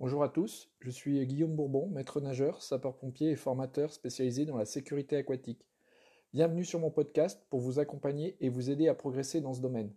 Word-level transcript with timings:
Bonjour 0.00 0.22
à 0.22 0.28
tous, 0.28 0.70
je 0.78 0.90
suis 0.90 1.26
Guillaume 1.26 1.56
Bourbon, 1.56 1.88
maître 1.88 2.20
nageur, 2.20 2.62
sapeur-pompier 2.62 3.30
et 3.30 3.36
formateur 3.36 3.92
spécialisé 3.92 4.44
dans 4.44 4.56
la 4.56 4.64
sécurité 4.64 5.16
aquatique. 5.16 5.66
Bienvenue 6.32 6.64
sur 6.64 6.78
mon 6.78 6.92
podcast 6.92 7.44
pour 7.50 7.58
vous 7.58 7.80
accompagner 7.80 8.36
et 8.38 8.48
vous 8.48 8.70
aider 8.70 8.86
à 8.86 8.94
progresser 8.94 9.40
dans 9.40 9.54
ce 9.54 9.60
domaine. 9.60 9.92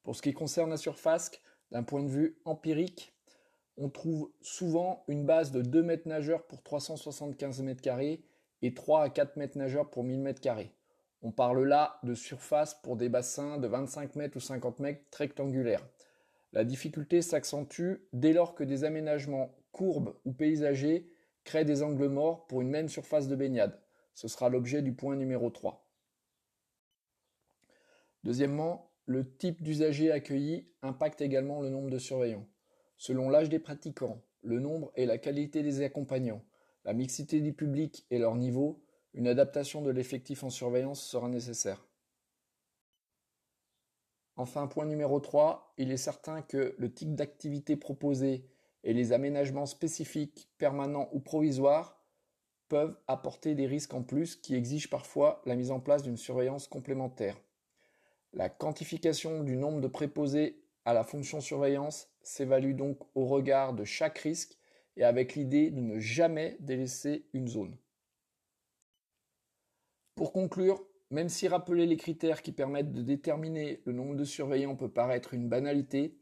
Pour 0.03 0.15
ce 0.15 0.21
qui 0.21 0.33
concerne 0.33 0.69
la 0.69 0.77
surface, 0.77 1.31
d'un 1.71 1.83
point 1.83 2.01
de 2.01 2.07
vue 2.07 2.39
empirique, 2.45 3.13
on 3.75 3.89
trouve 3.89 4.31
souvent 4.41 5.03
une 5.07 5.25
base 5.25 5.51
de 5.51 5.61
2 5.61 5.83
mètres 5.83 6.07
nageurs 6.07 6.47
pour 6.47 6.63
375 6.63 7.61
mètres 7.61 7.81
carrés 7.81 8.23
et 8.61 8.73
3 8.73 9.03
à 9.03 9.09
4 9.09 9.35
mètres 9.35 9.57
nageurs 9.57 9.89
pour 9.89 10.03
1000 10.03 10.19
mètres 10.19 10.41
carrés. 10.41 10.71
On 11.21 11.31
parle 11.31 11.63
là 11.63 11.99
de 12.03 12.13
surface 12.13 12.75
pour 12.75 12.95
des 12.95 13.09
bassins 13.09 13.57
de 13.57 13.67
25 13.67 14.15
mètres 14.15 14.37
ou 14.37 14.39
50 14.39 14.79
mètres 14.79 15.17
rectangulaires. 15.17 15.85
La 16.53 16.63
difficulté 16.63 17.21
s'accentue 17.21 17.95
dès 18.13 18.33
lors 18.33 18.55
que 18.55 18.63
des 18.63 18.83
aménagements 18.83 19.53
courbes 19.77 20.15
ou 20.25 20.33
paysagers 20.33 21.07
créent 21.43 21.63
des 21.63 21.83
angles 21.83 22.07
morts 22.07 22.47
pour 22.47 22.61
une 22.61 22.69
même 22.69 22.89
surface 22.89 23.27
de 23.27 23.35
baignade. 23.35 23.79
Ce 24.15 24.27
sera 24.27 24.49
l'objet 24.49 24.81
du 24.81 24.93
point 24.93 25.15
numéro 25.15 25.51
3. 25.51 25.87
Deuxièmement, 28.23 28.91
le 29.05 29.37
type 29.37 29.61
d'usager 29.61 30.11
accueilli 30.11 30.67
impacte 30.81 31.21
également 31.21 31.61
le 31.61 31.69
nombre 31.69 31.91
de 31.91 31.99
surveillants. 31.99 32.47
Selon 32.97 33.29
l'âge 33.29 33.49
des 33.49 33.59
pratiquants, 33.59 34.23
le 34.41 34.59
nombre 34.59 34.91
et 34.95 35.05
la 35.05 35.19
qualité 35.19 35.61
des 35.61 35.81
accompagnants, 35.81 36.43
la 36.83 36.93
mixité 36.93 37.39
du 37.39 37.53
public 37.53 38.07
et 38.09 38.17
leur 38.17 38.35
niveau, 38.35 38.83
une 39.13 39.27
adaptation 39.27 39.83
de 39.83 39.91
l'effectif 39.91 40.43
en 40.43 40.49
surveillance 40.49 41.03
sera 41.03 41.29
nécessaire. 41.29 41.85
Enfin, 44.35 44.65
point 44.65 44.85
numéro 44.85 45.19
3, 45.19 45.75
il 45.77 45.91
est 45.91 45.97
certain 45.97 46.41
que 46.41 46.73
le 46.79 46.91
type 46.91 47.13
d'activité 47.13 47.75
proposé 47.75 48.49
et 48.87 48.93
les 48.93 49.11
aménagements 49.11 49.65
spécifiques, 49.65 50.49
permanents 50.57 51.09
ou 51.11 51.19
provisoires 51.19 52.01
peuvent 52.69 52.97
apporter 53.07 53.53
des 53.53 53.67
risques 53.67 53.93
en 53.93 54.01
plus 54.01 54.37
qui 54.37 54.55
exigent 54.55 54.89
parfois 54.89 55.41
la 55.45 55.57
mise 55.57 55.71
en 55.71 55.81
place 55.81 56.03
d'une 56.03 56.15
surveillance 56.15 56.69
complémentaire. 56.69 57.37
La 58.31 58.47
quantification 58.47 59.43
du 59.43 59.57
nombre 59.57 59.81
de 59.81 59.87
préposés 59.87 60.63
à 60.85 60.93
la 60.93 61.03
fonction 61.03 61.41
surveillance 61.41 62.09
s'évalue 62.21 62.75
donc 62.75 62.97
au 63.13 63.25
regard 63.25 63.73
de 63.73 63.83
chaque 63.83 64.19
risque 64.19 64.57
et 64.95 65.03
avec 65.03 65.35
l'idée 65.35 65.69
de 65.69 65.81
ne 65.81 65.99
jamais 65.99 66.55
délaisser 66.61 67.25
une 67.33 67.49
zone. 67.49 67.75
Pour 70.15 70.31
conclure, 70.31 70.81
même 71.11 71.27
si 71.27 71.49
rappeler 71.49 71.87
les 71.87 71.97
critères 71.97 72.41
qui 72.41 72.53
permettent 72.53 72.93
de 72.93 73.01
déterminer 73.01 73.81
le 73.83 73.91
nombre 73.91 74.15
de 74.15 74.23
surveillants 74.23 74.77
peut 74.77 74.89
paraître 74.89 75.33
une 75.33 75.49
banalité, 75.49 76.17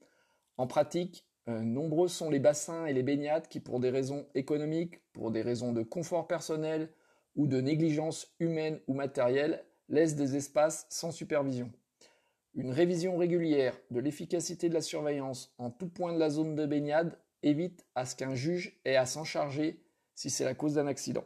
en 0.57 0.65
pratique, 0.65 1.25
euh, 1.47 1.61
nombreux 1.61 2.07
sont 2.07 2.29
les 2.29 2.39
bassins 2.39 2.85
et 2.85 2.94
les 2.94 3.03
baignades 3.03 3.47
qui, 3.47 3.59
pour 3.59 3.79
des 3.79 3.91
raisons 3.91 4.25
économiques, 4.33 5.01
pour 5.13 5.31
des 5.31 5.41
raisons 5.41 5.73
de 5.73 5.83
confort 5.83 6.28
personnel 6.28 6.89
ou 7.35 7.47
de 7.47 7.61
négligence 7.61 8.33
humaine 8.39 8.79
ou 8.88 8.94
matérielle, 8.94 9.63
laissent 9.89 10.16
des 10.16 10.35
espaces 10.35 10.88
sans 10.89 11.11
supervision. 11.11 11.72
Une 12.56 12.72
révision 12.72 13.17
régulière 13.17 13.78
de 13.91 14.00
l'efficacité 14.00 14.69
de 14.69 14.73
la 14.73 14.81
surveillance 14.81 15.53
en 15.57 15.69
tout 15.69 15.89
point 15.89 16.13
de 16.13 16.19
la 16.19 16.29
zone 16.29 16.56
de 16.56 16.66
baignade 16.66 17.19
évite 17.44 17.85
à 17.94 18.06
ce 18.06 18.16
qu'un 18.16 18.33
juge 18.33 18.79
ait 18.85 18.95
à 18.95 19.06
s'en 19.06 19.23
charger 19.23 19.83
si 20.16 20.29
c'est 20.29 20.45
la 20.45 20.56
cause 20.56 20.75
d'un 20.75 20.88
accident. 20.88 21.25